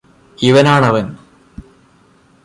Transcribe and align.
ഇവനാണവന് 0.37 1.11